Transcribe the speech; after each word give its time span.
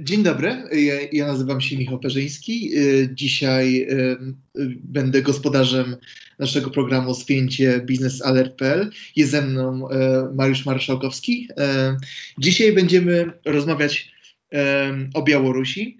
Dzień 0.00 0.22
dobry, 0.22 0.48
ja, 0.72 0.94
ja, 1.12 1.26
nazywam 1.26 1.60
się 1.60 1.76
Michał 1.76 1.98
Perzyński. 1.98 2.70
Dzisiaj 3.12 3.88
będę 4.84 5.22
gospodarzem 5.22 5.96
naszego 6.38 6.70
programu 6.70 7.14
Spięcie 7.14 7.80
biznesalert.pl. 7.84 8.90
Jest 9.16 9.30
ze 9.30 9.42
mną 9.42 9.88
Mariusz 10.34 10.66
Marszałkowski. 10.66 11.48
Dzisiaj 12.38 12.72
będziemy 12.72 13.32
rozmawiać 13.44 14.10
o 15.14 15.22
Białorusi. 15.22 15.98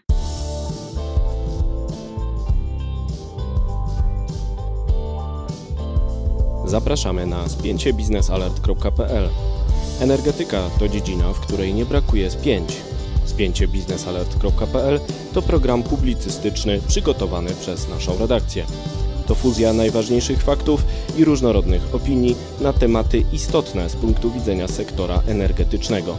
Zapraszamy 6.66 7.27
na 7.27 7.48
spięciebiznesalert.pl. 7.48 9.29
Energetyka 10.00 10.70
to 10.79 10.88
dziedzina, 10.88 11.32
w 11.32 11.40
której 11.40 11.75
nie 11.75 11.84
brakuje 11.84 12.30
spięć. 12.30 12.88
Spięciebiznesalert.pl 13.39 15.00
to 15.35 15.43
program 15.43 15.82
publicystyczny 15.82 16.81
przygotowany 16.89 17.50
przez 17.61 17.89
naszą 17.89 18.18
redakcję. 18.18 18.67
To 19.26 19.35
fuzja 19.35 19.72
najważniejszych 19.72 20.43
faktów 20.43 20.85
i 21.18 21.25
różnorodnych 21.25 21.94
opinii 21.94 22.36
na 22.61 22.72
tematy 22.72 23.25
istotne 23.32 23.90
z 23.90 23.96
punktu 23.96 24.30
widzenia 24.30 24.68
sektora 24.68 25.22
energetycznego. 25.27 26.16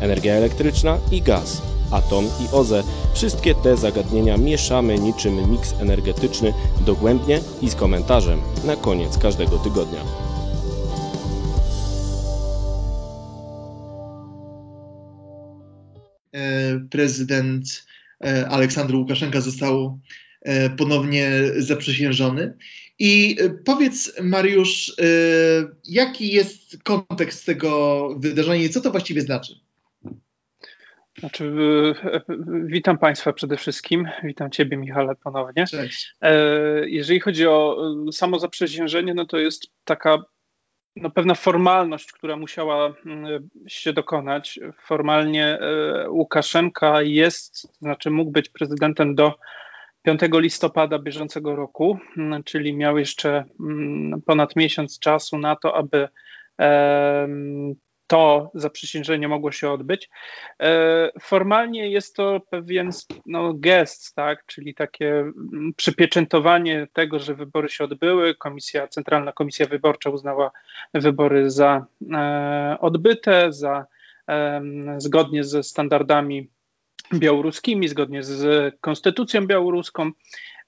Energia 0.00 0.34
elektryczna 0.34 0.98
i 1.12 1.22
gaz– 1.22 1.62
atom 1.90 2.24
i 2.24 2.56
OZE. 2.56 2.82
Wszystkie 3.14 3.54
te 3.54 3.76
zagadnienia 3.76 4.36
mieszamy 4.36 4.98
niczym 4.98 5.50
miks 5.50 5.74
energetyczny 5.80 6.54
dogłębnie 6.80 7.40
i 7.62 7.70
z 7.70 7.74
komentarzem 7.74 8.40
na 8.64 8.76
koniec 8.76 9.18
każdego 9.18 9.58
tygodnia. 9.58 10.25
Prezydent 16.90 17.86
e, 18.24 18.48
Aleksander 18.48 18.96
Łukaszenka 18.96 19.40
został 19.40 20.00
e, 20.42 20.70
ponownie 20.70 21.30
zaprzysiężony. 21.56 22.56
I 22.98 23.36
powiedz, 23.64 24.12
Mariusz, 24.22 24.96
jaki 25.84 26.32
jest 26.32 26.82
kontekst 26.82 27.46
tego 27.46 28.08
wydarzenia 28.18 28.64
i 28.64 28.68
co 28.68 28.80
to 28.80 28.90
właściwie 28.90 29.20
znaczy? 29.20 29.54
Znaczy, 31.18 31.52
e, 32.04 32.20
witam 32.64 32.98
Państwa 32.98 33.32
przede 33.32 33.56
wszystkim. 33.56 34.08
Witam 34.24 34.50
Ciebie, 34.50 34.76
Michale, 34.76 35.14
ponownie. 35.14 35.66
Cześć. 35.66 36.14
E, 36.22 36.88
jeżeli 36.88 37.20
chodzi 37.20 37.46
o 37.46 37.76
e, 38.08 38.12
samo 38.12 38.38
zaprzysiężenie, 38.38 39.14
no 39.14 39.26
to 39.26 39.38
jest 39.38 39.66
taka 39.84 40.24
no, 40.96 41.10
pewna 41.10 41.34
formalność, 41.34 42.12
która 42.12 42.36
musiała 42.36 42.94
się 43.68 43.92
dokonać. 43.92 44.60
Formalnie 44.80 45.58
Łukaszenka 46.08 47.02
jest, 47.02 47.78
znaczy 47.78 48.10
mógł 48.10 48.30
być 48.30 48.48
prezydentem 48.48 49.14
do 49.14 49.34
5 50.02 50.20
listopada 50.32 50.98
bieżącego 50.98 51.56
roku, 51.56 51.98
czyli 52.44 52.76
miał 52.76 52.98
jeszcze 52.98 53.44
ponad 54.26 54.56
miesiąc 54.56 54.98
czasu 54.98 55.38
na 55.38 55.56
to, 55.56 55.76
aby 55.76 56.08
to 58.06 58.50
zaprzysiężenie 58.54 59.28
mogło 59.28 59.52
się 59.52 59.70
odbyć. 59.70 60.10
E, 60.60 61.10
formalnie 61.20 61.90
jest 61.90 62.16
to 62.16 62.40
pewien 62.50 62.90
no, 63.26 63.54
gest, 63.54 64.14
tak, 64.14 64.46
czyli 64.46 64.74
takie 64.74 65.10
mm, 65.10 65.72
przypieczętowanie 65.76 66.88
tego, 66.92 67.18
że 67.18 67.34
wybory 67.34 67.68
się 67.68 67.84
odbyły. 67.84 68.34
Komisja, 68.34 68.88
Centralna 68.88 69.32
Komisja 69.32 69.66
Wyborcza 69.66 70.10
uznała 70.10 70.50
wybory 70.94 71.50
za 71.50 71.86
e, 72.12 72.76
odbyte, 72.80 73.52
za 73.52 73.86
zgodnie 74.98 75.44
ze 75.44 75.62
standardami 75.62 76.50
białoruskimi, 77.14 77.88
zgodnie 77.88 78.22
z 78.22 78.74
konstytucją 78.80 79.46
białoruską. 79.46 80.10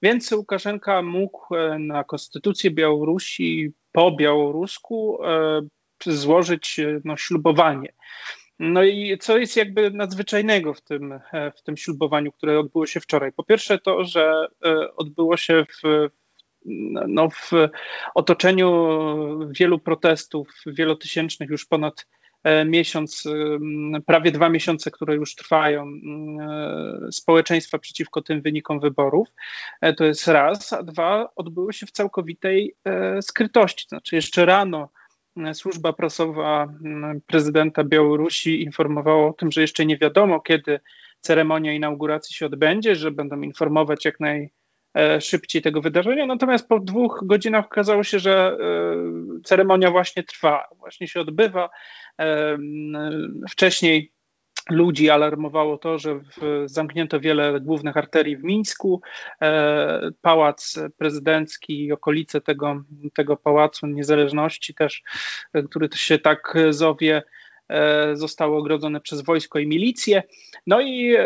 Więc 0.01 0.31
Łukaszenka 0.31 1.01
mógł 1.01 1.55
e, 1.55 1.79
na 1.79 2.03
konstytucję 2.03 2.71
Białorusi 2.71 3.71
po 3.91 4.11
białorusku 4.11 5.19
złożyć 6.05 6.79
e, 6.79 7.01
no, 7.05 7.17
ślubowanie. 7.17 7.93
No 8.59 8.83
i 8.83 9.17
co 9.17 9.37
jest 9.37 9.57
jakby 9.57 9.91
nadzwyczajnego 9.91 10.73
w 10.73 10.81
tym, 10.81 11.13
e, 11.13 11.51
w 11.51 11.63
tym 11.63 11.77
ślubowaniu, 11.77 12.31
które 12.31 12.59
odbyło 12.59 12.85
się 12.85 12.99
wczoraj? 12.99 13.31
Po 13.31 13.43
pierwsze 13.43 13.79
to, 13.79 14.03
że 14.03 14.47
e, 14.65 14.95
odbyło 14.95 15.37
się 15.37 15.65
w, 15.83 16.09
no, 17.07 17.29
w 17.29 17.51
otoczeniu 18.15 18.99
wielu 19.59 19.79
protestów 19.79 20.49
wielotysięcznych 20.65 21.49
już 21.49 21.65
ponad 21.65 22.07
miesiąc, 22.65 23.23
prawie 24.05 24.31
dwa 24.31 24.49
miesiące, 24.49 24.91
które 24.91 25.15
już 25.15 25.35
trwają, 25.35 25.85
społeczeństwa 27.11 27.79
przeciwko 27.79 28.21
tym 28.21 28.41
wynikom 28.41 28.79
wyborów. 28.79 29.27
To 29.97 30.05
jest 30.05 30.27
raz, 30.27 30.73
a 30.73 30.83
dwa, 30.83 31.29
odbyły 31.35 31.73
się 31.73 31.85
w 31.85 31.91
całkowitej 31.91 32.75
skrytości. 33.21 33.85
To 33.85 33.89
znaczy, 33.89 34.15
jeszcze 34.15 34.45
rano 34.45 34.89
służba 35.53 35.93
prasowa 35.93 36.63
mm, 36.85 37.21
prezydenta 37.21 37.83
Białorusi 37.83 38.63
informowała 38.63 39.27
o 39.27 39.33
tym, 39.33 39.51
że 39.51 39.61
jeszcze 39.61 39.85
nie 39.85 39.97
wiadomo, 39.97 40.39
kiedy 40.39 40.79
ceremonia 41.21 41.73
inauguracji 41.73 42.35
się 42.35 42.45
odbędzie, 42.45 42.95
że 42.95 43.11
będą 43.11 43.41
informować 43.41 44.05
jak 44.05 44.17
najszybciej 44.19 45.61
tego 45.61 45.81
wydarzenia. 45.81 46.25
Natomiast 46.25 46.67
po 46.67 46.79
dwóch 46.79 47.23
godzinach 47.25 47.65
okazało 47.65 48.03
się, 48.03 48.19
że 48.19 48.57
e, 48.59 49.41
ceremonia 49.43 49.91
właśnie 49.91 50.23
trwa, 50.23 50.65
właśnie 50.77 51.07
się 51.07 51.21
odbywa. 51.21 51.69
E, 52.21 52.57
wcześniej 53.49 54.11
ludzi 54.69 55.09
alarmowało 55.09 55.77
to, 55.77 55.97
że 55.99 56.15
w, 56.15 56.63
zamknięto 56.65 57.19
wiele 57.19 57.59
głównych 57.59 57.97
arterii 57.97 58.37
w 58.37 58.43
Mińsku. 58.43 59.01
E, 59.41 60.11
pałac 60.21 60.79
prezydencki 60.97 61.85
i 61.85 61.91
okolice 61.91 62.41
tego, 62.41 62.83
tego 63.13 63.37
pałacu 63.37 63.87
niezależności 63.87 64.73
też, 64.73 65.03
e, 65.53 65.63
który 65.63 65.89
się 65.95 66.19
tak 66.19 66.53
zowie, 66.69 67.23
e, 67.69 68.15
zostały 68.15 68.57
ogrodzone 68.57 69.01
przez 69.01 69.21
wojsko 69.21 69.59
i 69.59 69.67
milicję. 69.67 70.23
No 70.67 70.81
i 70.81 71.15
e, 71.15 71.25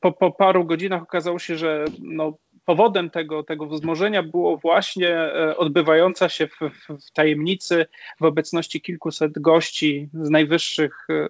po, 0.00 0.12
po 0.12 0.32
paru 0.32 0.64
godzinach 0.64 1.02
okazało 1.02 1.38
się, 1.38 1.56
że 1.56 1.84
no, 2.02 2.38
powodem 2.64 3.10
tego, 3.10 3.42
tego 3.42 3.66
wzmożenia 3.66 4.22
było 4.22 4.56
właśnie 4.56 5.08
e, 5.10 5.56
odbywająca 5.56 6.28
się 6.28 6.48
w, 6.48 6.58
w, 6.88 7.12
tajemnicy 7.12 7.86
w 8.20 8.24
obecności 8.24 8.80
kilkuset 8.80 9.38
gości 9.38 10.08
z 10.12 10.30
najwyższych, 10.30 11.06
e, 11.10 11.28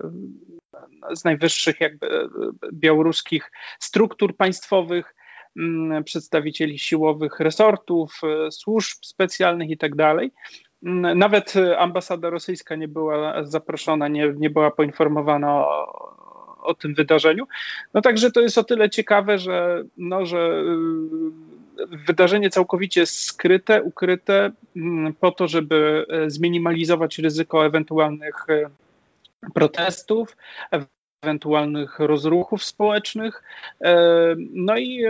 z 1.14 1.24
najwyższych 1.24 1.80
jakby 1.80 2.06
e, 2.06 2.28
białoruskich 2.72 3.52
struktur 3.80 4.36
państwowych, 4.36 5.14
mm, 5.56 6.04
przedstawicieli 6.04 6.78
siłowych 6.78 7.40
resortów, 7.40 8.20
służb 8.50 8.98
specjalnych 9.04 9.70
i 9.70 9.76
tak. 9.76 9.92
Mm, 10.82 11.18
nawet 11.18 11.54
ambasada 11.78 12.30
rosyjska 12.30 12.76
nie 12.76 12.88
była 12.88 13.44
zaproszona, 13.44 14.08
nie, 14.08 14.32
nie 14.36 14.50
była 14.50 14.70
poinformowana 14.70 15.54
o, 15.54 16.14
o 16.64 16.74
tym 16.74 16.94
wydarzeniu. 16.94 17.46
No 17.94 18.00
także 18.00 18.30
to 18.30 18.40
jest 18.40 18.58
o 18.58 18.64
tyle 18.64 18.90
ciekawe, 18.90 19.38
że, 19.38 19.84
no, 19.96 20.26
że 20.26 20.64
y, 21.82 21.96
wydarzenie 22.06 22.50
całkowicie 22.50 23.06
skryte, 23.06 23.82
ukryte 23.82 24.50
mm, 24.76 25.14
po 25.14 25.32
to, 25.32 25.48
żeby 25.48 26.06
e, 26.08 26.30
zminimalizować 26.30 27.18
ryzyko 27.18 27.66
ewentualnych 27.66 28.46
e, 28.48 28.70
protestów, 29.54 30.36
ewentualnych 31.22 31.98
rozruchów 31.98 32.64
społecznych. 32.64 33.42
E, 33.84 33.96
no 34.38 34.78
i 34.78 35.04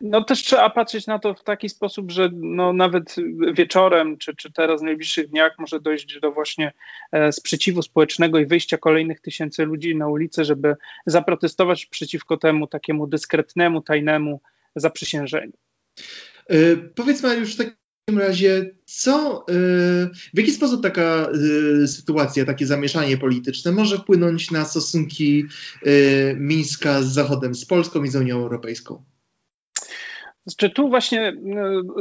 no 0.00 0.24
też 0.24 0.42
trzeba 0.42 0.70
patrzeć 0.70 1.06
na 1.06 1.18
to 1.18 1.34
w 1.34 1.42
taki 1.42 1.68
sposób, 1.68 2.10
że 2.10 2.30
no 2.32 2.72
nawet 2.72 3.16
wieczorem, 3.52 4.18
czy, 4.18 4.36
czy 4.36 4.52
teraz 4.52 4.80
w 4.80 4.84
najbliższych 4.84 5.28
dniach 5.28 5.58
może 5.58 5.80
dojść 5.80 6.20
do 6.20 6.32
właśnie 6.32 6.72
e, 7.12 7.32
sprzeciwu 7.32 7.82
społecznego 7.82 8.38
i 8.38 8.46
wyjścia 8.46 8.78
kolejnych 8.78 9.20
tysięcy 9.20 9.64
ludzi 9.64 9.96
na 9.96 10.08
ulicę, 10.08 10.44
żeby 10.44 10.76
zaprotestować 11.06 11.86
przeciwko 11.86 12.36
temu 12.36 12.66
takiemu 12.66 13.06
dyskretnemu, 13.06 13.80
tajnemu 13.80 14.40
zaprzysiężeniu. 14.76 15.52
Yy, 16.48 16.76
powiedz 16.94 17.22
już 17.22 17.56
w 17.56 17.58
takim 18.08 18.20
razie, 18.20 18.70
co, 18.84 19.44
yy, 19.48 19.54
w 20.34 20.38
jaki 20.38 20.50
sposób 20.50 20.82
taka 20.82 21.28
yy, 21.80 21.88
sytuacja, 21.88 22.44
takie 22.44 22.66
zamieszanie 22.66 23.16
polityczne 23.16 23.72
może 23.72 23.98
wpłynąć 23.98 24.50
na 24.50 24.64
stosunki 24.64 25.44
Mińska 26.36 27.02
z 27.02 27.06
Zachodem, 27.06 27.54
z 27.54 27.64
Polską 27.64 28.02
i 28.02 28.08
z 28.08 28.16
Unią 28.16 28.36
Europejską? 28.36 29.04
Znaczy 30.46 30.70
tu 30.70 30.88
właśnie, 30.88 31.36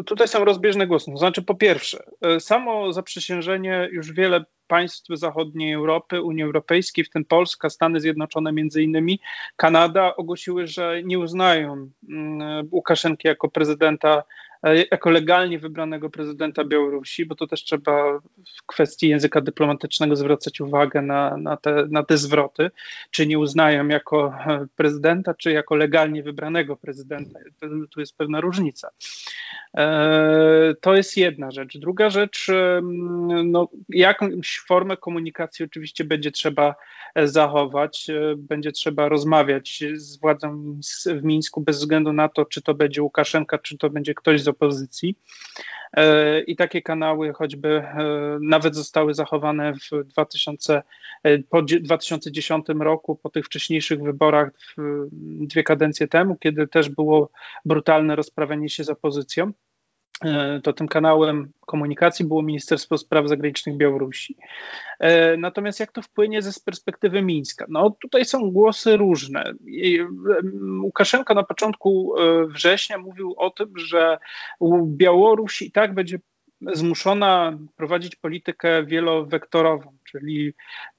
tutaj 0.05 0.27
są 0.27 0.45
rozbieżne 0.45 0.87
głosy. 0.87 1.11
To 1.11 1.17
znaczy 1.17 1.41
po 1.41 1.55
pierwsze, 1.55 2.03
samo 2.39 2.93
zaprzysiężenie 2.93 3.89
już 3.91 4.11
wiele 4.11 4.45
państw 4.67 5.07
zachodniej 5.13 5.73
Europy, 5.73 6.21
Unii 6.21 6.43
Europejskiej, 6.43 7.05
w 7.05 7.09
tym 7.09 7.25
Polska, 7.25 7.69
Stany 7.69 7.99
Zjednoczone 7.99 8.53
między 8.53 8.83
innymi, 8.83 9.19
Kanada 9.55 10.15
ogłosiły, 10.15 10.67
że 10.67 11.01
nie 11.03 11.19
uznają 11.19 11.89
Łukaszenki 12.71 13.27
jako 13.27 13.49
prezydenta 13.49 14.23
jako 14.91 15.09
legalnie 15.09 15.59
wybranego 15.59 16.09
prezydenta 16.09 16.63
Białorusi, 16.63 17.25
bo 17.25 17.35
to 17.35 17.47
też 17.47 17.63
trzeba 17.63 18.19
w 18.57 18.65
kwestii 18.65 19.09
języka 19.09 19.41
dyplomatycznego 19.41 20.15
zwracać 20.15 20.61
uwagę 20.61 21.01
na, 21.01 21.37
na, 21.37 21.57
te, 21.57 21.87
na 21.89 22.03
te 22.03 22.17
zwroty, 22.17 22.71
czy 23.11 23.27
nie 23.27 23.39
uznają 23.39 23.87
jako 23.87 24.33
prezydenta, 24.75 25.33
czy 25.33 25.51
jako 25.51 25.75
legalnie 25.75 26.23
wybranego 26.23 26.75
prezydenta. 26.75 27.39
Tu 27.91 27.99
jest 27.99 28.17
pewna 28.17 28.41
różnica. 28.41 28.89
To 30.81 30.95
jest 30.95 31.17
jedna 31.17 31.51
rzecz. 31.51 31.77
Druga 31.77 32.09
rzecz, 32.09 32.47
no, 33.45 33.69
jakąś 33.89 34.59
formę 34.67 34.97
komunikacji 34.97 35.65
oczywiście 35.65 36.03
będzie 36.03 36.31
trzeba 36.31 36.75
zachować, 37.15 38.07
będzie 38.37 38.71
trzeba 38.71 39.09
rozmawiać 39.09 39.83
z 39.93 40.19
władzą 40.19 40.79
w 41.05 41.23
Mińsku 41.23 41.61
bez 41.61 41.77
względu 41.77 42.13
na 42.13 42.29
to, 42.29 42.45
czy 42.45 42.61
to 42.61 42.73
będzie 42.73 43.01
Łukaszenka, 43.01 43.57
czy 43.57 43.77
to 43.77 43.89
będzie 43.89 44.13
ktoś 44.13 44.41
z 44.41 44.47
opozycji. 44.57 45.15
E, 45.93 46.41
I 46.41 46.55
takie 46.55 46.81
kanały 46.81 47.33
choćby 47.33 47.69
e, 47.69 48.37
nawet 48.41 48.75
zostały 48.75 49.13
zachowane 49.13 49.73
w 49.73 50.03
2000, 50.03 50.81
e, 51.23 51.37
po 51.39 51.61
2010 51.61 52.65
roku, 52.79 53.15
po 53.15 53.29
tych 53.29 53.45
wcześniejszych 53.45 54.03
wyborach 54.03 54.49
dwie 55.21 55.63
kadencje 55.63 56.07
temu, 56.07 56.35
kiedy 56.35 56.67
też 56.67 56.89
było 56.89 57.29
brutalne 57.65 58.15
rozprawianie 58.15 58.69
się 58.69 58.83
z 58.83 58.89
opozycją. 58.89 59.51
E, 60.25 60.59
to 60.63 60.73
tym 60.73 60.87
kanałem 60.87 61.51
komunikacji 61.65 62.25
było 62.25 62.41
Ministerstwo 62.41 62.97
Spraw 62.97 63.27
Zagranicznych 63.27 63.77
Białorusi. 63.77 64.37
E, 64.99 65.37
natomiast 65.37 65.79
jak 65.79 65.91
to 65.91 66.01
wpłynie 66.01 66.41
ze 66.41 66.53
z 66.53 66.59
perspektywy 66.59 67.21
Mińska? 67.21 67.65
No 67.69 67.89
tutaj 68.01 68.25
są 68.25 68.51
głosy 68.51 68.97
różne. 68.97 69.53
Łukaszenka 70.83 71.33
na 71.33 71.43
początku 71.43 72.15
e, 72.17 72.47
września 72.47 72.97
mówił 72.97 73.33
o 73.37 73.49
tym, 73.49 73.73
że 73.75 74.17
Białoruś 74.85 75.61
i 75.61 75.71
tak 75.71 75.93
będzie 75.93 76.19
zmuszona 76.61 77.57
prowadzić 77.75 78.15
politykę 78.15 78.85
wielowektorową, 78.85 79.97
czyli 80.11 80.53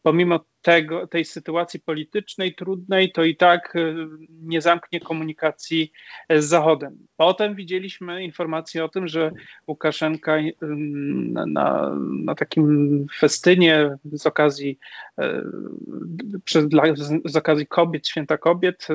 pomimo 0.09 0.41
tego, 0.63 1.07
tej 1.07 1.25
sytuacji 1.25 1.81
politycznej 1.81 2.55
trudnej, 2.55 3.13
to 3.13 3.25
i 3.25 3.37
tak 3.37 3.77
y, 3.77 3.95
nie 4.43 4.61
zamknie 4.61 5.01
komunikacji 5.01 5.93
z 6.31 6.45
Zachodem. 6.45 6.99
Potem 7.17 7.55
widzieliśmy 7.55 8.25
informacje 8.25 8.85
o 8.85 8.89
tym, 8.89 9.09
że 9.09 9.33
Łukaszenka 9.67 10.39
y, 10.39 10.55
na, 10.63 11.47
na, 12.25 12.35
takim 12.35 13.07
festynie 13.19 13.97
z 14.13 14.27
okazji, 14.27 14.79
y, 15.21 15.25
z 17.25 17.37
okazji 17.37 17.67
kobiet, 17.67 18.09
święta 18.09 18.39
kobiet, 18.39 18.89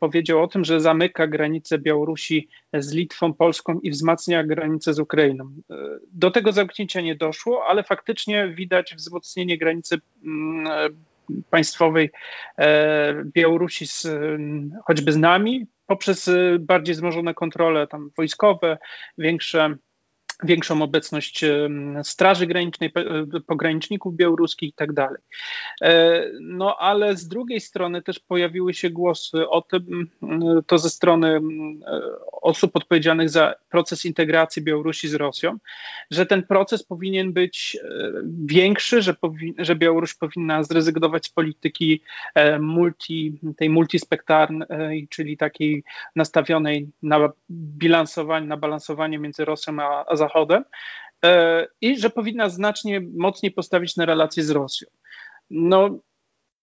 powiedział 0.00 0.42
o 0.42 0.48
tym, 0.48 0.64
że 0.64 0.80
zamyka 0.80 1.26
granicę 1.26 1.78
Białorusi 1.78 2.48
z 2.74 2.92
Litwą, 2.92 3.34
Polską 3.34 3.80
i 3.80 3.90
wzmacnia 3.90 4.44
granicę 4.44 4.94
z 4.94 4.98
Ukrainą. 4.98 5.52
Do 6.12 6.30
tego 6.30 6.52
zamknięcia 6.52 7.00
nie 7.00 7.14
doszło, 7.14 7.64
ale 7.66 7.82
faktycznie 7.82 8.48
widać 8.48 8.94
wzmocnienie 8.94 9.58
granicy 9.58 9.99
państwowej 11.50 12.10
e, 12.58 13.24
Białorusi 13.24 13.86
z, 13.86 14.06
choćby 14.84 15.12
z 15.12 15.16
nami, 15.16 15.66
poprzez 15.86 16.30
bardziej 16.60 16.94
wzmożone 16.94 17.34
kontrole 17.34 17.86
tam 17.86 18.10
wojskowe, 18.16 18.78
większe 19.18 19.76
większą 20.42 20.82
obecność 20.82 21.44
Straży 22.02 22.46
Granicznej, 22.46 22.92
pograniczników 23.46 24.16
białoruskich 24.16 24.70
i 24.70 24.72
tak 24.72 24.92
dalej. 24.92 25.20
E, 25.82 26.24
no 26.40 26.76
ale 26.78 27.16
z 27.16 27.28
drugiej 27.28 27.60
strony 27.60 28.02
też 28.02 28.18
pojawiły 28.18 28.74
się 28.74 28.90
głosy 28.90 29.48
o 29.48 29.62
tym, 29.62 30.10
to 30.66 30.78
ze 30.78 30.90
strony 30.90 31.40
osób 32.42 32.76
odpowiedzialnych 32.76 33.30
za 33.30 33.54
proces 33.70 34.04
integracji 34.04 34.62
Białorusi 34.62 35.08
z 35.08 35.14
Rosją, 35.14 35.58
że 36.10 36.26
ten 36.26 36.42
proces 36.42 36.82
powinien 36.82 37.32
być 37.32 37.78
e, 37.82 38.12
większy, 38.44 39.02
że, 39.02 39.14
powi 39.14 39.54
że 39.58 39.76
Białoruś 39.76 40.14
powinna 40.14 40.62
zrezygnować 40.62 41.26
z 41.26 41.28
polityki 41.28 42.02
e, 42.34 42.58
multi, 42.58 43.38
tej 43.56 43.70
multispektarnej, 43.70 45.08
czyli 45.10 45.36
takiej 45.36 45.84
nastawionej 46.16 46.88
na 47.02 47.32
bilansowanie, 47.50 48.46
na 48.46 48.56
balansowanie 48.56 49.18
między 49.18 49.44
Rosją 49.44 49.80
a, 49.80 50.04
a 50.08 50.16
Zachodem 50.16 50.29
e, 51.24 51.66
i 51.80 51.98
że 51.98 52.10
powinna 52.10 52.48
znacznie 52.48 53.00
mocniej 53.16 53.52
postawić 53.52 53.96
na 53.96 54.04
relacje 54.04 54.42
z 54.42 54.50
Rosją. 54.50 54.88
No, 55.50 55.98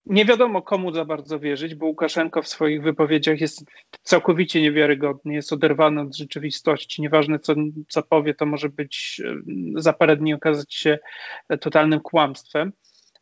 nie 0.06 0.24
wiadomo 0.24 0.62
komu 0.62 0.92
za 0.92 1.04
bardzo 1.04 1.38
wierzyć, 1.38 1.74
bo 1.74 1.86
Łukaszenko 1.86 2.42
w 2.42 2.48
swoich 2.48 2.82
wypowiedziach 2.82 3.40
jest 3.40 3.64
całkowicie 4.02 4.62
niewiarygodny, 4.62 5.34
jest 5.34 5.52
oderwany 5.52 6.00
od 6.00 6.16
rzeczywistości. 6.16 7.02
Nieważne 7.02 7.38
co, 7.38 7.54
co 7.88 8.02
powie, 8.02 8.34
to 8.34 8.46
może 8.46 8.68
być 8.68 9.22
e, 9.24 9.34
za 9.80 9.92
parę 9.92 10.16
dni 10.16 10.34
okazać 10.34 10.74
się 10.74 10.98
totalnym 11.60 12.00
kłamstwem. 12.00 12.72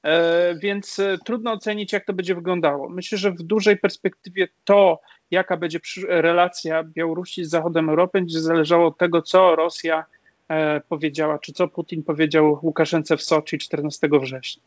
E, 0.03 0.55
więc 0.59 1.01
trudno 1.25 1.53
ocenić, 1.53 1.93
jak 1.93 2.05
to 2.05 2.13
będzie 2.13 2.35
wyglądało. 2.35 2.89
Myślę, 2.89 3.19
że 3.19 3.31
w 3.31 3.43
dużej 3.43 3.79
perspektywie 3.79 4.49
to, 4.65 5.01
jaka 5.31 5.57
będzie 5.57 5.81
relacja 6.09 6.85
Białorusi 6.85 7.45
z 7.45 7.51
Zachodem 7.51 7.89
Europy, 7.89 8.21
będzie 8.21 8.41
zależało 8.41 8.87
od 8.87 8.99
tego, 8.99 9.23
co 9.23 9.57
Rosja 9.57 10.05
powiedziała, 10.89 11.39
czy 11.39 11.53
co 11.53 11.69
Putin 11.69 12.03
powiedział 12.03 12.59
Łukaszence 12.63 13.17
w 13.17 13.23
Soczi 13.23 13.59
14 13.59 14.09
września. 14.23 14.63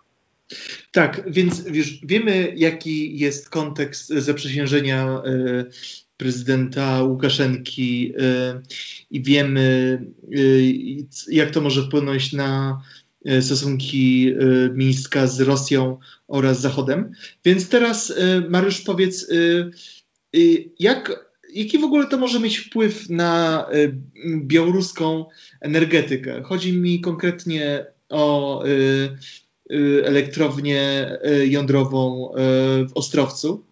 Tak, 0.91 1.23
więc 1.31 1.61
wiesz, 1.63 1.99
wiemy, 2.03 2.53
jaki 2.55 3.19
jest 3.19 3.49
kontekst 3.49 4.07
zaprzysiężenia 4.07 5.21
e, 5.25 5.65
prezydenta 6.17 7.03
Łukaszenki 7.03 8.13
e, 8.17 8.61
i 9.11 9.23
wiemy, 9.23 9.99
jak 11.27 11.51
to 11.51 11.61
może 11.61 11.83
wpłynąć 11.83 12.33
na 12.33 12.81
stosunki 13.41 14.33
Mińska 14.73 15.27
z 15.27 15.41
Rosją 15.41 15.97
oraz 16.27 16.61
Zachodem. 16.61 17.11
Więc 17.45 17.69
teraz, 17.69 18.13
Mariusz, 18.49 18.81
powiedz, 18.81 19.31
jak 20.79 21.28
jaki 21.53 21.77
w 21.77 21.83
ogóle 21.83 22.07
to 22.07 22.17
może 22.17 22.39
mieć 22.39 22.57
wpływ 22.57 23.09
na 23.09 23.65
y, 23.73 23.95
białoruską 24.37 25.25
energetykę? 25.61 26.41
Chodzi 26.43 26.73
mi 26.73 27.01
konkretnie 27.01 27.85
o 28.09 28.63
y, 28.65 29.17
y, 29.71 30.03
elektrownię 30.05 31.11
jądrową 31.43 32.31
w 32.89 32.91
Ostrowcu, 32.95 33.63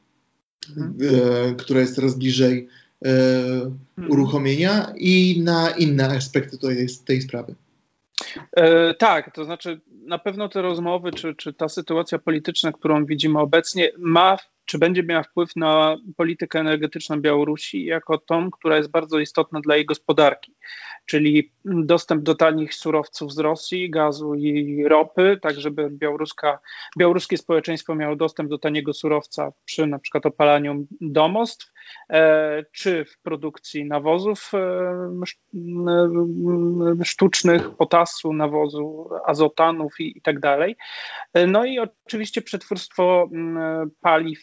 mhm. 0.78 1.56
która 1.56 1.80
jest 1.80 1.96
coraz 1.96 2.18
bliżej 2.18 2.68
mhm. 3.02 4.12
uruchomienia 4.12 4.94
i 4.98 5.42
na 5.44 5.70
inne 5.70 6.10
aspekty 6.10 6.58
tej, 6.58 6.88
tej 7.06 7.22
sprawy. 7.22 7.56
E, 8.56 8.94
tak, 8.94 9.34
to 9.34 9.46
znaczy 9.46 9.80
na 9.92 10.20
pewno 10.20 10.50
te 10.50 10.62
rozmowy, 10.62 11.12
czy, 11.12 11.36
czy 11.36 11.54
ta 11.54 11.70
sytuacja 11.70 12.20
polityczna, 12.20 12.72
którą 12.72 13.06
widzimy 13.06 13.40
obecnie, 13.40 13.92
ma 13.98 14.38
czy 14.68 14.78
będzie 14.78 15.04
miała 15.04 15.24
wpływ 15.24 15.56
na 15.56 15.98
politykę 16.18 16.60
energetyczną 16.60 17.22
Białorusi 17.22 17.86
jako 17.86 18.18
tą, 18.18 18.52
która 18.52 18.78
jest 18.78 18.92
bardzo 18.92 19.20
istotna 19.20 19.62
dla 19.62 19.76
jej 19.76 19.86
gospodarki, 19.86 20.56
czyli 21.08 21.52
dostęp 21.66 22.24
do 22.24 22.36
tanich 22.36 22.74
surowców 22.74 23.34
z 23.34 23.40
Rosji, 23.40 23.90
gazu 23.90 24.36
i 24.36 24.84
ropy, 24.88 25.40
tak 25.42 25.60
żeby 25.60 25.90
białoruska, 25.90 26.60
białoruskie 26.98 27.38
społeczeństwo 27.38 27.96
miało 27.96 28.16
dostęp 28.16 28.50
do 28.50 28.58
taniego 28.58 28.94
surowca 28.94 29.52
przy 29.66 29.88
na 29.88 30.00
przykład 30.00 30.26
opalaniu 30.26 30.88
domostw, 31.02 31.74
e, 32.10 32.66
czy 32.72 33.06
w 33.06 33.18
produkcji 33.18 33.86
nawozów 33.86 34.52
e, 34.54 35.16
sztucznych, 37.04 37.70
potasu, 37.70 38.34
nawozu, 38.34 39.10
azotanów 39.26 40.00
i, 40.00 40.18
i 40.18 40.22
tak 40.22 40.40
dalej. 40.40 40.76
E, 41.34 41.48
no 41.48 41.66
i 41.66 41.80
oczywiście 41.80 42.42
przetwórstwo 42.42 43.30
paliw 44.02 44.40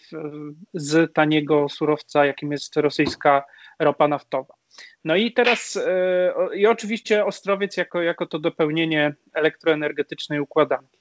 z 0.74 1.12
taniego 1.12 1.68
surowca, 1.68 2.26
jakim 2.26 2.52
jest 2.52 2.76
rosyjska 2.76 3.44
ropa 3.78 4.08
naftowa. 4.08 4.54
No 5.04 5.16
i 5.16 5.32
teraz, 5.32 5.76
e, 5.76 6.32
i 6.54 6.66
oczywiście 6.66 7.24
Ostrowiec 7.24 7.76
jako, 7.76 8.02
jako 8.02 8.26
to 8.26 8.38
dopełnienie 8.38 9.14
elektroenergetycznej 9.34 10.40
układanki. 10.40 10.98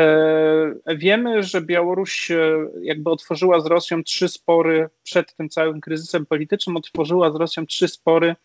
E, 0.00 0.96
wiemy, 0.96 1.42
że 1.42 1.60
Białoruś 1.60 2.30
e, 2.30 2.36
jakby 2.82 3.10
otworzyła 3.10 3.60
z 3.60 3.66
Rosją 3.66 4.04
trzy 4.04 4.28
spory 4.28 4.88
przed 5.02 5.34
tym 5.34 5.48
całym 5.48 5.80
kryzysem 5.80 6.26
politycznym, 6.26 6.76
otworzyła 6.76 7.30
z 7.30 7.36
Rosją 7.36 7.66
trzy 7.66 7.88
spory, 7.88 8.36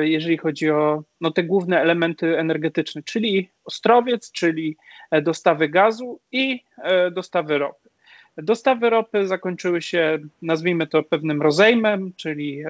jeżeli 0.00 0.38
chodzi 0.38 0.70
o 0.70 1.02
no, 1.20 1.30
te 1.30 1.42
główne 1.42 1.80
elementy 1.80 2.38
energetyczne, 2.38 3.02
czyli 3.02 3.50
Ostrowiec, 3.64 4.32
czyli 4.32 4.76
dostawy 5.22 5.68
gazu 5.68 6.20
i 6.32 6.64
dostawy 7.12 7.58
ropy. 7.58 7.90
Dostawy 8.36 8.90
ropy 8.90 9.26
zakończyły 9.26 9.82
się, 9.82 10.18
nazwijmy 10.42 10.86
to 10.86 11.02
pewnym 11.02 11.42
rozejmem, 11.42 12.12
czyli 12.16 12.64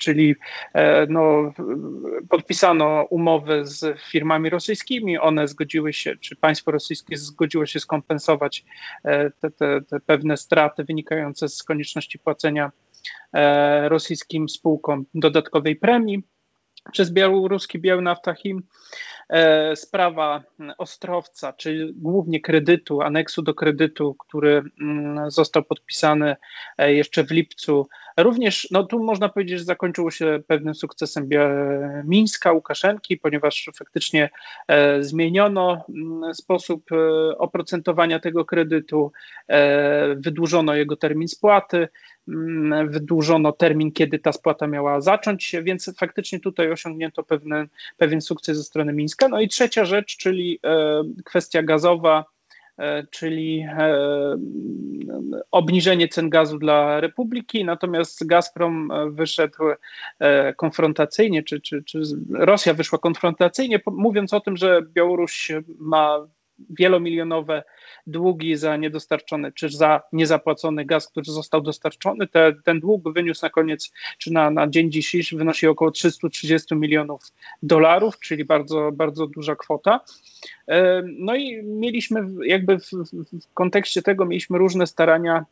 czyli 0.00 0.34
e, 0.74 1.06
no, 1.06 1.52
podpisano 2.28 3.02
umowy 3.10 3.66
z 3.66 4.00
firmami 4.00 4.50
rosyjskimi, 4.50 5.18
one 5.18 5.48
zgodziły 5.48 5.92
się, 5.92 6.16
czy 6.16 6.36
państwo 6.36 6.70
rosyjskie 6.70 7.16
zgodziło 7.16 7.66
się 7.66 7.80
skompensować 7.80 8.64
e, 9.04 9.30
te, 9.30 9.50
te, 9.50 9.80
te 9.82 10.00
pewne 10.00 10.36
straty 10.36 10.84
wynikające 10.84 11.48
z 11.48 11.62
konieczności 11.62 12.18
płacenia 12.18 12.72
rosyjskim 13.88 14.48
spółkom 14.48 15.06
dodatkowej 15.14 15.76
premii 15.76 16.22
przez 16.92 17.10
białoruski 17.10 17.78
Białnaftachim. 17.78 18.58
E, 18.58 18.62
sprawa 19.74 20.42
Ostrowca, 20.78 21.52
czyli 21.52 21.92
głównie 21.96 22.40
kredytu, 22.40 23.00
aneksu 23.00 23.42
do 23.42 23.54
kredytu, 23.54 24.14
który 24.14 24.62
mm, 24.80 25.30
został 25.30 25.62
podpisany 25.62 26.36
e, 26.78 26.94
jeszcze 26.94 27.24
w 27.24 27.30
lipcu, 27.30 27.88
również, 28.16 28.68
no 28.70 28.84
tu 28.84 29.04
można 29.04 29.28
powiedzieć, 29.28 29.58
że 29.58 29.64
zakończyło 29.64 30.10
się 30.10 30.40
pewnym 30.46 30.74
sukcesem 30.74 31.28
Mińska, 32.04 32.52
Łukaszenki, 32.52 33.16
ponieważ 33.16 33.70
faktycznie 33.78 34.30
e, 34.68 35.02
zmieniono 35.02 35.84
mm, 35.88 36.34
sposób 36.34 36.90
oprocentowania 37.38 38.18
tego 38.18 38.44
kredytu, 38.44 39.12
wydłużono 40.16 40.74
jego 40.74 40.96
termin 40.96 41.28
spłaty, 41.28 41.88
mm, 42.28 42.90
wydłużono 42.90 43.52
termin, 43.52 43.92
kiedy 43.92 44.18
ta 44.18 44.32
spłata 44.32 44.66
miała 44.66 45.00
zacząć 45.00 45.44
się, 45.44 45.62
więc 45.62 45.92
faktycznie 45.98 46.40
tutaj 46.40 46.72
osiągnięto 46.72 47.22
pewne, 47.22 47.66
pewien 47.96 48.20
sukces 48.20 48.56
ze 48.56 48.62
strony 48.62 48.92
Mińska. 48.92 49.19
No 49.28 49.40
i 49.40 49.48
trzecia 49.48 49.84
rzecz, 49.84 50.16
czyli 50.16 50.60
e, 50.64 51.02
kwestia 51.24 51.62
gazowa, 51.62 52.24
e, 52.78 53.06
czyli 53.10 53.66
e, 53.78 53.96
obniżenie 55.50 56.08
cen 56.08 56.30
gazu 56.30 56.58
dla 56.58 57.00
Republiki, 57.00 57.64
natomiast 57.64 58.26
Gazprom 58.26 58.92
wyszedł 59.10 59.58
konfrontacyjnie, 60.56 61.42
czy, 61.42 61.60
czy, 61.60 61.82
czy 61.84 62.02
Rosja 62.30 62.74
wyszła 62.74 62.98
konfrontacyjnie, 62.98 63.80
mówiąc 63.86 64.34
o 64.34 64.40
tym, 64.40 64.56
że 64.56 64.82
Białoruś 64.94 65.52
ma 65.78 66.26
wielomilionowe 66.70 67.62
długi 68.06 68.56
za 68.56 68.76
niedostarczony, 68.76 69.52
czy 69.52 69.68
za 69.68 70.02
niezapłacony 70.12 70.84
gaz, 70.84 71.08
który 71.08 71.32
został 71.32 71.60
dostarczony. 71.60 72.26
Te, 72.26 72.52
ten 72.64 72.80
dług 72.80 73.12
wyniósł 73.14 73.44
na 73.44 73.50
koniec, 73.50 73.92
czy 74.18 74.32
na, 74.32 74.50
na 74.50 74.68
dzień 74.68 74.92
dzisiejszy 74.92 75.36
wynosi 75.36 75.66
około 75.66 75.90
330 75.90 76.74
milionów 76.74 77.22
dolarów, 77.62 78.18
czyli 78.18 78.44
bardzo, 78.44 78.92
bardzo 78.92 79.26
duża 79.26 79.56
kwota. 79.56 80.00
E, 80.68 81.02
no 81.06 81.34
i 81.34 81.62
mieliśmy 81.62 82.26
jakby 82.44 82.78
w, 82.78 82.90
w 83.32 83.54
kontekście 83.54 84.02
tego 84.02 84.24
mieliśmy 84.24 84.58
różne 84.58 84.86
starania 84.86 85.44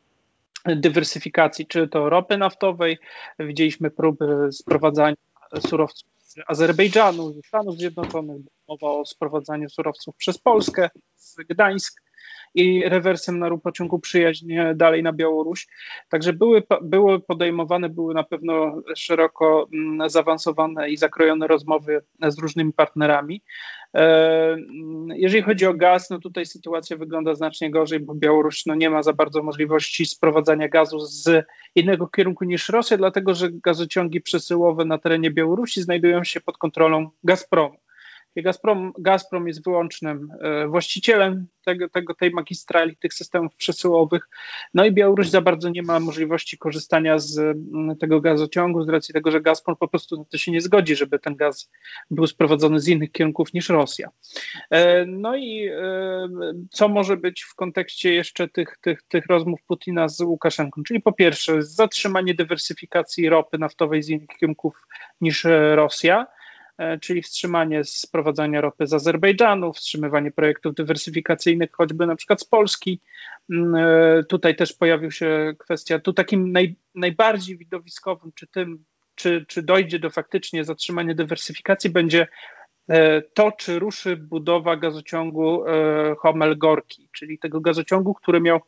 dywersyfikacji, 0.66 1.66
czy 1.66 1.88
to 1.88 2.10
ropy 2.10 2.36
naftowej, 2.36 2.98
widzieliśmy 3.38 3.90
próby 3.90 4.26
sprowadzania 4.52 5.16
surowców 5.60 6.08
z 6.18 6.36
Azerbejdżanu, 6.46 7.32
ze 7.32 7.42
Stanów 7.42 7.78
Zjednoczonych, 7.78 8.36
mowa 8.68 8.90
o 8.90 9.04
sprowadzaniu 9.04 9.68
surowców 9.68 10.16
przez 10.16 10.38
Polskę, 10.38 10.90
z 11.14 11.36
Gdańsk 11.36 12.02
i 12.54 12.82
rewersem 12.88 13.38
na 13.38 13.56
pociągu 13.56 13.98
przyjaźnie 13.98 14.72
dalej 14.74 15.02
na 15.02 15.12
Białoruś. 15.12 15.68
Także 16.08 16.32
były, 16.32 16.62
były 16.82 17.20
podejmowane, 17.20 17.88
były 17.88 18.14
na 18.14 18.24
pewno 18.24 18.82
szeroko 18.96 19.68
mm, 19.72 20.10
zaawansowane 20.10 20.90
i 20.90 20.96
zakrojone 20.96 21.46
rozmowy 21.46 22.02
z 22.28 22.38
różnymi 22.38 22.72
partnerami. 22.72 23.42
E, 23.94 24.56
jeżeli 25.14 25.42
chodzi 25.42 25.66
o 25.66 25.74
gaz, 25.74 26.10
no 26.10 26.18
tutaj 26.18 26.46
sytuacja 26.46 26.96
wygląda 26.96 27.34
znacznie 27.34 27.70
gorzej, 27.70 28.00
bo 28.00 28.14
Białoruś 28.14 28.66
no 28.66 28.74
nie 28.74 28.90
ma 28.90 29.02
za 29.02 29.12
bardzo 29.12 29.42
możliwości 29.42 30.06
sprowadzania 30.06 30.68
gazu 30.68 31.00
z 31.00 31.44
innego 31.74 32.06
kierunku 32.06 32.44
niż 32.44 32.68
Rosja, 32.68 32.96
dlatego 32.96 33.34
że 33.34 33.48
gazociągi 33.50 34.20
przesyłowe 34.20 34.84
na 34.84 34.98
terenie 34.98 35.30
Białorusi 35.30 35.82
znajdują 35.82 36.24
się 36.24 36.40
pod 36.40 36.58
kontrolą 36.58 37.10
Gazpromu. 37.24 37.87
Gazprom, 38.42 38.92
Gazprom 38.98 39.48
jest 39.48 39.64
wyłącznym 39.64 40.28
e, 40.40 40.66
właścicielem 40.68 41.46
tego, 41.64 41.88
tego, 41.88 42.14
tej 42.14 42.30
magistrali, 42.30 42.96
tych 42.96 43.14
systemów 43.14 43.56
przesyłowych. 43.56 44.28
No 44.74 44.84
i 44.84 44.92
Białoruś 44.92 45.28
za 45.28 45.40
bardzo 45.40 45.68
nie 45.68 45.82
ma 45.82 46.00
możliwości 46.00 46.58
korzystania 46.58 47.18
z 47.18 47.38
mm, 47.38 47.96
tego 47.96 48.20
gazociągu, 48.20 48.82
z 48.82 48.88
racji 48.88 49.14
tego, 49.14 49.30
że 49.30 49.40
Gazprom 49.40 49.76
po 49.76 49.88
prostu 49.88 50.16
na 50.16 50.24
to 50.24 50.38
się 50.38 50.52
nie 50.52 50.60
zgodzi, 50.60 50.96
żeby 50.96 51.18
ten 51.18 51.36
gaz 51.36 51.70
był 52.10 52.26
sprowadzony 52.26 52.80
z 52.80 52.88
innych 52.88 53.12
kierunków 53.12 53.54
niż 53.54 53.68
Rosja. 53.68 54.08
E, 54.70 55.06
no 55.06 55.36
i 55.36 55.68
e, 55.68 56.28
co 56.70 56.88
może 56.88 57.16
być 57.16 57.42
w 57.42 57.54
kontekście 57.54 58.14
jeszcze 58.14 58.48
tych, 58.48 58.78
tych, 58.80 59.02
tych 59.02 59.26
rozmów 59.26 59.60
Putina 59.62 60.08
z 60.08 60.20
Łukaszenką? 60.20 60.82
Czyli 60.82 61.02
po 61.02 61.12
pierwsze, 61.12 61.62
zatrzymanie 61.62 62.34
dywersyfikacji 62.34 63.28
ropy 63.28 63.58
naftowej 63.58 64.02
z 64.02 64.08
innych 64.08 64.28
kierunków 64.40 64.86
niż 65.20 65.46
Rosja. 65.74 66.26
E, 66.78 66.98
czyli 66.98 67.22
wstrzymanie 67.22 67.84
sprowadzania 67.84 68.60
ropy 68.60 68.86
z 68.86 68.92
Azerbejdżanu, 68.92 69.72
wstrzymywanie 69.72 70.30
projektów 70.30 70.74
dywersyfikacyjnych, 70.74 71.70
choćby 71.72 72.06
na 72.06 72.16
przykład 72.16 72.40
z 72.40 72.44
Polski. 72.44 73.00
Mm, 73.50 73.74
e, 73.74 74.24
tutaj 74.24 74.56
też 74.56 74.72
pojawił 74.72 75.10
się 75.10 75.54
kwestia, 75.58 75.98
tu 75.98 76.12
takim 76.12 76.52
naj, 76.52 76.76
najbardziej 76.94 77.56
widowiskowym, 77.56 78.32
czy 78.34 78.46
tym, 78.46 78.84
czy, 79.14 79.44
czy 79.48 79.62
dojdzie 79.62 79.98
do 79.98 80.10
faktycznie 80.10 80.64
zatrzymania 80.64 81.14
dywersyfikacji, 81.14 81.90
będzie 81.90 82.26
e, 82.88 83.22
to, 83.22 83.52
czy 83.52 83.78
ruszy 83.78 84.16
budowa 84.16 84.76
gazociągu 84.76 85.64
Homel-Gorki, 86.22 87.08
czyli 87.12 87.38
tego 87.38 87.60
gazociągu, 87.60 88.14
który 88.14 88.40
miał 88.40 88.60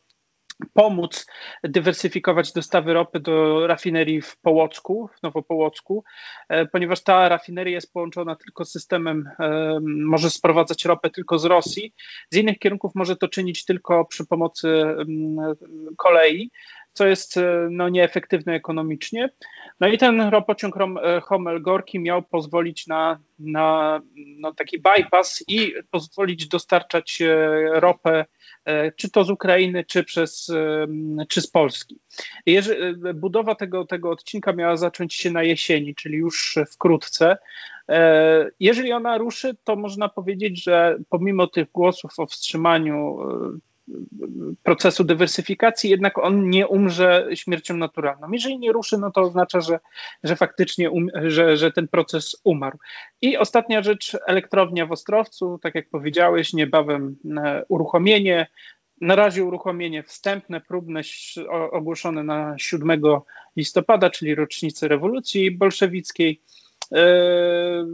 pomóc 0.73 1.25
dywersyfikować 1.63 2.53
dostawy 2.53 2.93
ropy 2.93 3.19
do 3.19 3.67
rafinerii 3.67 4.21
w 4.21 4.37
Połocku, 4.37 5.09
w 5.17 5.23
Nowopołocku, 5.23 6.03
e, 6.49 6.65
ponieważ 6.65 7.03
ta 7.03 7.29
rafineria 7.29 7.73
jest 7.73 7.93
połączona 7.93 8.35
tylko 8.35 8.65
systemem, 8.65 9.29
e, 9.39 9.79
może 9.83 10.29
sprowadzać 10.29 10.85
ropę 10.85 11.09
tylko 11.09 11.39
z 11.39 11.45
Rosji, 11.45 11.93
z 12.29 12.37
innych 12.37 12.59
kierunków 12.59 12.91
może 12.95 13.15
to 13.15 13.27
czynić 13.27 13.65
tylko 13.65 14.05
przy 14.05 14.25
pomocy 14.25 14.67
mm, 14.67 15.55
kolei, 15.97 16.51
co 16.93 17.07
jest 17.07 17.37
e, 17.37 17.67
no, 17.71 17.89
nieefektywne 17.89 18.53
ekonomicznie. 18.53 19.29
No 19.79 19.87
i 19.87 19.97
ten 19.97 20.21
ropociąg 20.21 20.75
Homel-Gorki 21.21 21.99
miał 21.99 22.23
pozwolić 22.23 22.87
na, 22.87 23.19
na 23.39 24.01
no, 24.15 24.53
taki 24.53 24.79
bypass 24.79 25.43
i 25.47 25.73
pozwolić 25.91 26.47
dostarczać 26.47 27.21
ropę 27.71 28.25
E, 28.65 28.91
czy 28.91 29.09
to 29.09 29.23
z 29.23 29.29
Ukrainy, 29.29 29.83
czy, 29.83 30.03
przez, 30.03 30.51
czy 31.29 31.41
z 31.41 31.47
Polski. 31.47 31.99
E, 32.47 33.13
budowa 33.13 33.55
tego, 33.55 33.85
tego 33.85 34.09
odcinka 34.09 34.53
miała 34.53 34.77
zacząć 34.77 35.13
się 35.13 35.31
na 35.31 35.43
jesieni, 35.43 35.95
czyli 35.95 36.17
już 36.17 36.59
wkrótce. 36.71 37.37
E, 37.89 38.51
jeżeli 38.59 38.91
ona 38.91 39.17
ruszy, 39.17 39.55
to 39.63 39.75
można 39.75 40.09
powiedzieć, 40.09 40.63
że 40.63 40.97
pomimo 41.09 41.47
tych 41.47 41.71
głosów 41.71 42.19
o 42.19 42.25
wstrzymaniu 42.25 43.17
procesu 44.63 45.03
dywersyfikacji, 45.03 45.89
jednak 45.89 46.17
on 46.17 46.49
nie 46.49 46.67
umrze 46.67 47.27
śmiercią 47.33 47.77
naturalną. 47.77 48.31
Jeżeli 48.31 48.59
nie 48.59 48.71
ruszy, 48.71 48.97
no 48.97 49.11
to 49.11 49.21
oznacza, 49.21 49.61
że, 49.61 49.79
że 50.23 50.35
faktycznie 50.35 50.91
um, 50.91 51.07
że, 51.25 51.57
że 51.57 51.71
ten 51.71 51.87
proces 51.87 52.41
umarł. 52.43 52.77
I 53.21 53.37
ostatnia 53.37 53.81
rzecz, 53.81 54.17
elektrownia 54.27 54.85
w 54.85 54.91
Ostrowcu, 54.91 55.59
tak 55.61 55.75
jak 55.75 55.89
powiedziałeś, 55.89 56.53
niebawem 56.53 57.15
e, 57.37 57.63
uruchomienie. 57.67 58.47
Na 59.01 59.15
razie 59.15 59.43
uruchomienie 59.43 60.03
wstępne, 60.03 60.61
próbne, 60.61 61.01
ogłoszone 61.71 62.23
na 62.23 62.55
7 62.57 63.01
listopada, 63.55 64.09
czyli 64.09 64.35
rocznicy 64.35 64.87
rewolucji 64.87 65.51
bolszewickiej. 65.51 66.41
E, 66.95 67.85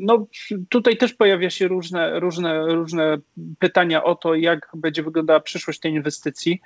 no, 0.00 0.26
tutaj 0.68 0.96
też 0.96 1.14
pojawia 1.14 1.50
się 1.50 1.68
różne, 1.68 2.20
różne, 2.20 2.66
różne 2.66 3.18
pytania 3.58 4.04
o 4.04 4.14
to, 4.14 4.34
jak 4.34 4.68
będzie 4.74 5.02
wyglądała 5.02 5.40
przyszłość 5.40 5.80
tej 5.80 5.92
inwestycji. 5.92 6.60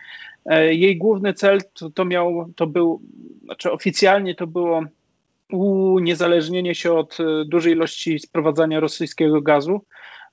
E, 0.46 0.74
jej 0.74 0.96
główny 0.96 1.34
cel 1.34 1.60
to, 1.74 1.90
to 1.90 2.04
miał, 2.04 2.52
to 2.56 2.66
był, 2.66 3.00
znaczy 3.44 3.72
oficjalnie 3.72 4.34
to 4.34 4.46
było 4.46 4.82
uniezależnienie 5.52 6.74
się 6.74 6.92
od 6.92 7.20
e, 7.20 7.44
dużej 7.44 7.72
ilości 7.72 8.18
sprowadzania 8.18 8.80
rosyjskiego 8.80 9.40
gazu. 9.40 9.80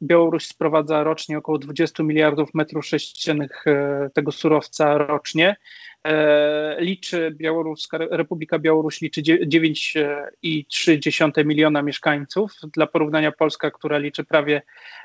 Białoruś 0.03 0.45
sprowadza 0.45 1.03
rocznie 1.03 1.38
około 1.38 1.57
20 1.57 2.03
miliardów 2.03 2.53
metrów 2.53 2.86
sześciennych 2.86 3.65
tego 4.13 4.31
surowca 4.31 4.98
rocznie. 4.98 5.55
E, 6.03 6.75
liczy 6.79 7.36
Białoruska, 7.38 7.98
Republika 7.98 8.60
Białoruś 8.60 9.01
liczy 9.01 9.22
9,3 9.22 11.45
miliona 11.45 11.81
mieszkańców. 11.81 12.51
Dla 12.74 12.88
porównania 12.88 13.31
Polska, 13.31 13.72
która 13.72 13.98
liczy 13.98 14.24
prawie 14.24 14.62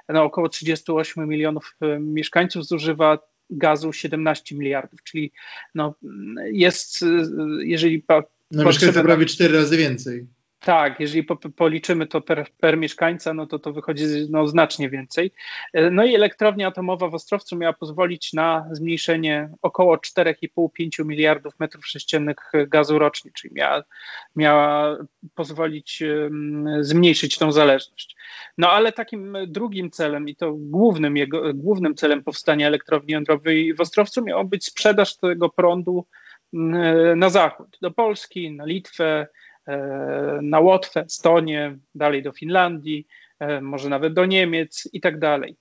no, 0.09 0.25
około 0.25 0.49
38 0.49 1.28
milionów 1.28 1.76
e, 1.81 2.00
mieszkańców, 2.00 2.67
zużywa 2.67 3.19
gazu 3.50 3.93
17 3.93 4.57
miliardów, 4.57 5.02
czyli 5.02 5.33
no, 5.75 5.95
jest, 6.52 7.02
e, 7.02 7.07
jeżeli... 7.59 8.05
No 8.50 8.64
mieszkańców 8.64 9.02
prawie 9.02 9.26
4 9.26 9.55
razy 9.55 9.76
więcej. 9.76 10.26
Tak, 10.61 11.00
jeżeli 11.00 11.25
po, 11.25 11.37
policzymy 11.37 12.07
to 12.07 12.21
per, 12.21 12.47
per, 12.61 12.79
mieszkańca, 12.79 13.35
no 13.35 13.47
to 13.47 13.59
to 13.59 13.73
wychodzi 13.73 14.05
no, 14.31 14.47
znacznie 14.49 14.91
więcej. 14.91 15.31
E, 15.73 15.91
no 15.91 16.05
i 16.05 16.15
elektrownia 16.15 16.69
atomowa 16.69 17.09
w 17.09 17.15
Ostrowcu 17.15 17.57
miała 17.57 17.73
pozwolić 17.73 18.33
na 18.33 18.69
zmniejszenie 18.73 19.50
około 19.62 19.97
4,5-5 19.97 21.07
miliardów 21.07 21.61
metrów 21.61 21.87
sześciennych 21.87 22.37
gazu 22.67 22.99
rocznie, 22.99 23.31
czyli 23.35 23.55
miała, 23.55 23.83
miała 24.37 24.97
pozwolić 25.35 26.03
um, 26.03 26.85
zmniejszyć 26.85 27.38
tą 27.38 27.53
zależność. 27.53 28.17
No 28.59 28.71
ale 28.71 28.93
takim 28.93 29.37
drugim 29.47 29.91
celem 29.91 30.29
i 30.29 30.37
to 30.37 30.53
głównym, 30.53 31.17
jego, 31.17 31.55
głównym 31.55 31.95
celem 31.95 32.25
powstania 32.25 32.67
elektrowni 32.67 33.12
jądrowej 33.12 33.75
w 33.75 33.81
Ostrowcu 33.81 34.25
miało 34.25 34.45
być 34.45 34.65
sprzedaż 34.65 35.17
tego 35.17 35.49
prądu 35.49 36.07
na 37.17 37.31
zachód, 37.31 37.79
do 37.83 37.91
Polski, 37.91 38.53
na 38.53 38.65
Litwę, 38.65 39.27
na 40.43 40.61
Łotwę, 40.61 41.01
Estonię, 41.01 41.79
dalej 41.95 42.23
do 42.23 42.33
Finlandii, 42.33 43.07
może 43.63 43.89
nawet 43.89 44.15
do 44.15 44.27
Niemiec 44.27 44.89
i 44.93 45.01
tak 45.01 45.19
dalej. 45.19 45.57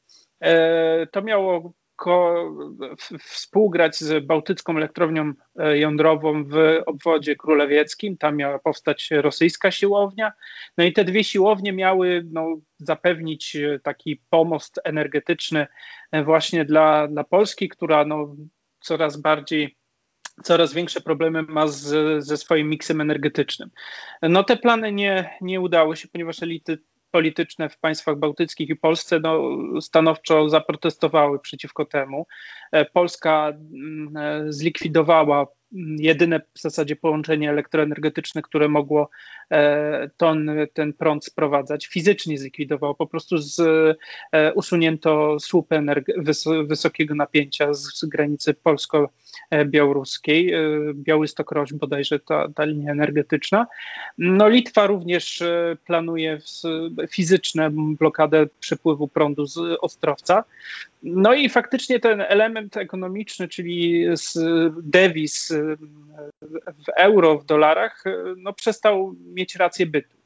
To 1.11 1.21
miało 1.21 1.73
współgrać 3.19 3.97
z 3.97 4.25
Bałtycką 4.25 4.77
Elektrownią 4.77 5.33
e, 5.59 5.77
Jądrową 5.77 6.43
w 6.43 6.81
obwodzie 6.85 7.35
królewieckim. 7.35 8.17
Tam 8.17 8.35
miała 8.35 8.59
powstać 8.59 9.09
rosyjska 9.11 9.71
siłownia. 9.71 10.33
No 10.77 10.83
i 10.83 10.93
te 10.93 11.03
dwie 11.03 11.23
siłownie 11.23 11.73
miały 11.73 12.23
no, 12.31 12.47
zapewnić 12.77 13.55
e, 13.55 13.79
taki 13.79 14.21
pomost 14.29 14.79
energetyczny 14.83 15.67
e, 16.11 16.23
właśnie 16.23 16.65
dla, 16.65 17.07
dla 17.07 17.23
Polski, 17.23 17.69
która 17.69 18.05
no, 18.05 18.35
coraz 18.79 19.17
bardziej 19.17 19.77
coraz 20.43 20.73
większe 20.73 21.01
problemy 21.01 21.43
ma 21.43 21.67
z, 21.67 22.25
ze 22.25 22.37
swoim 22.37 22.69
miksem 22.69 23.01
energetycznym. 23.01 23.69
No 24.21 24.43
te 24.43 24.57
plany 24.57 24.91
nie, 24.91 25.29
nie 25.41 25.61
udały 25.61 25.97
się, 25.97 26.07
ponieważ 26.07 26.43
elity 26.43 26.77
polityczne 27.11 27.69
w 27.69 27.77
państwach 27.77 28.17
bałtyckich 28.17 28.69
i 28.69 28.75
Polsce 28.75 29.19
no, 29.19 29.41
stanowczo 29.81 30.49
zaprotestowały 30.49 31.39
przeciwko 31.39 31.85
temu. 31.85 32.27
E, 32.71 32.85
Polska 32.85 33.49
mm, 33.49 34.17
e, 34.17 34.53
zlikwidowała 34.53 35.47
jedyne 35.97 36.41
w 36.53 36.59
zasadzie 36.59 36.95
połączenie 36.95 37.49
elektroenergetyczne, 37.49 38.41
które 38.41 38.67
mogło 38.67 39.09
e, 39.51 40.09
ton, 40.17 40.51
ten 40.73 40.93
prąd 40.93 41.25
sprowadzać, 41.25 41.87
fizycznie 41.87 42.37
zlikwidowało. 42.37 42.95
Po 42.95 43.07
prostu 43.07 43.37
z, 43.37 43.59
e, 44.31 44.53
usunięto 44.53 45.39
słup 45.39 45.67
wysokiego 46.67 47.15
napięcia 47.15 47.73
z, 47.73 47.99
z 47.99 48.05
granicy 48.05 48.53
polsko-białoruskiej. 48.53 50.53
E, 50.53 50.59
Białystok-Roś 50.93 51.73
bodajże 51.73 52.19
ta, 52.19 52.47
ta 52.55 52.65
linia 52.65 52.91
energetyczna. 52.91 53.67
No 54.17 54.49
Litwa 54.49 54.87
również 54.87 55.43
planuje 55.85 56.39
fizyczną 57.09 57.95
blokadę 57.95 58.47
przepływu 58.59 59.07
prądu 59.07 59.45
z 59.45 59.57
Ostrowca. 59.81 60.43
No 61.03 61.33
i 61.33 61.49
faktycznie 61.49 61.99
ten 61.99 62.21
element 62.21 62.77
ekonomiczny, 62.77 63.47
czyli 63.47 64.05
z 64.13 64.39
dewiz 64.83 65.53
w 66.85 66.89
euro, 66.95 67.37
w 67.37 67.45
dolarach, 67.45 68.03
no 68.37 68.53
przestał 68.53 69.15
mieć 69.33 69.55
rację 69.55 69.85
bytu. 69.85 70.17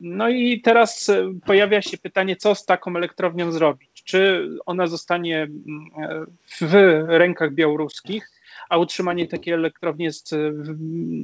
No 0.00 0.28
i 0.28 0.60
teraz 0.60 1.10
pojawia 1.46 1.82
się 1.82 1.98
pytanie, 1.98 2.36
co 2.36 2.54
z 2.54 2.64
taką 2.64 2.96
elektrownią 2.96 3.52
zrobić? 3.52 4.02
Czy 4.04 4.48
ona 4.66 4.86
zostanie 4.86 5.48
w 6.60 6.72
rękach 7.08 7.52
białoruskich, 7.52 8.30
a 8.68 8.78
utrzymanie 8.78 9.28
takiej 9.28 9.54
elektrowni 9.54 10.04
jest 10.04 10.32
y, 10.32 10.52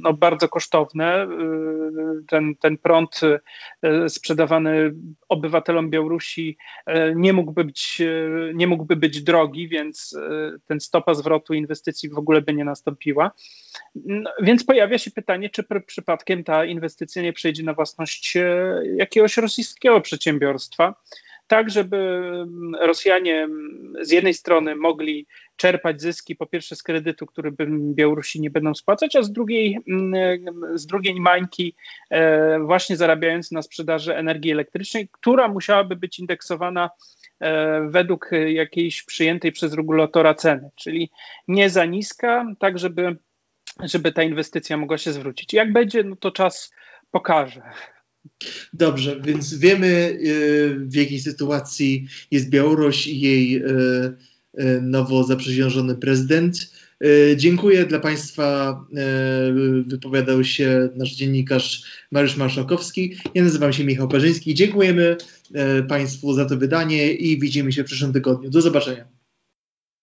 no, 0.03 0.13
bardzo 0.13 0.49
kosztowne. 0.49 1.23
Y, 1.23 2.25
ten, 2.27 2.55
ten 2.55 2.77
prąd 2.77 3.21
y, 3.23 4.09
sprzedawany 4.09 4.93
obywatelom 5.29 5.89
Białorusi 5.89 6.57
nie 7.15 7.33
mógłby, 7.33 7.63
być, 7.63 8.01
nie 8.53 8.67
mógłby 8.67 8.95
być 8.95 9.23
drogi, 9.23 9.67
więc 9.67 10.17
ten 10.67 10.79
stopa 10.79 11.13
zwrotu 11.13 11.53
inwestycji 11.53 12.09
w 12.09 12.17
ogóle 12.17 12.41
by 12.41 12.53
nie 12.53 12.65
nastąpiła. 12.65 13.31
No, 13.95 14.31
więc 14.41 14.63
pojawia 14.63 14.97
się 14.97 15.11
pytanie, 15.11 15.49
czy 15.49 15.63
przypadkiem 15.85 16.43
ta 16.43 16.65
inwestycja 16.65 17.21
nie 17.21 17.33
przejdzie 17.33 17.63
na 17.63 17.73
własność 17.73 18.37
jakiegoś 18.97 19.37
rosyjskiego 19.37 20.01
przedsiębiorstwa 20.01 20.95
tak 21.47 21.69
żeby 21.69 22.21
Rosjanie 22.79 23.47
z 24.01 24.11
jednej 24.11 24.33
strony 24.33 24.75
mogli 24.75 25.27
czerpać 25.55 26.01
zyski 26.01 26.35
po 26.35 26.45
pierwsze 26.45 26.75
z 26.75 26.83
kredytu, 26.83 27.25
który 27.25 27.51
Białorusi 27.69 28.41
nie 28.41 28.49
będą 28.49 28.75
spłacać, 28.75 29.15
a 29.15 29.23
z 29.23 29.31
drugiej, 29.31 29.79
z 30.75 30.85
drugiej 30.85 31.21
mańki 31.21 31.75
e, 32.09 32.59
właśnie 32.59 32.97
zarabiając 32.97 33.51
na 33.51 33.61
sprzedaży 33.61 34.15
energii 34.15 34.51
elektrycznej, 34.51 35.09
która 35.11 35.47
musiałaby 35.47 35.95
być 35.95 36.19
indeksowana 36.19 36.89
e, 37.39 37.87
według 37.89 38.29
jakiejś 38.47 39.03
przyjętej 39.03 39.51
przez 39.51 39.73
regulatora 39.73 40.33
ceny, 40.33 40.69
czyli 40.75 41.11
nie 41.47 41.69
za 41.69 41.85
niska, 41.85 42.45
tak 42.59 42.79
żeby, 42.79 43.17
żeby 43.83 44.11
ta 44.11 44.23
inwestycja 44.23 44.77
mogła 44.77 44.97
się 44.97 45.13
zwrócić. 45.13 45.53
Jak 45.53 45.73
będzie, 45.73 46.03
no 46.03 46.15
to 46.15 46.31
czas 46.31 46.73
pokaże. 47.11 47.61
Dobrze, 48.73 49.21
więc 49.21 49.57
wiemy 49.57 49.87
y, 49.87 50.75
w 50.79 50.95
jakiej 50.95 51.19
sytuacji 51.19 52.07
jest 52.31 52.49
Białoruś 52.49 53.07
i 53.07 53.19
jej 53.19 53.63
nowo 54.81 55.23
zaprzysiężony 55.23 55.95
prezydent. 55.95 56.71
Dziękuję 57.35 57.85
dla 57.85 57.99
Państwa. 57.99 58.79
Wypowiadał 59.87 60.43
się 60.43 60.89
nasz 60.95 61.15
dziennikarz 61.15 61.83
Mariusz 62.11 62.37
Marszałkowski. 62.37 63.15
Ja 63.33 63.43
nazywam 63.43 63.73
się 63.73 63.83
Michał 63.83 64.07
Parzyński. 64.07 64.53
Dziękujemy 64.53 65.17
Państwu 65.87 66.33
za 66.33 66.45
to 66.45 66.57
wydanie 66.57 67.13
i 67.13 67.39
widzimy 67.39 67.71
się 67.71 67.83
w 67.83 67.85
przyszłym 67.85 68.13
tygodniu. 68.13 68.49
Do 68.49 68.61
zobaczenia. 68.61 69.14